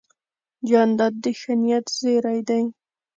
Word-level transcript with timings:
جانداد 0.69 1.13
د 1.23 1.25
ښه 1.39 1.53
نیت 1.61 1.85
زېرى 1.99 2.39
دی. 2.47 2.63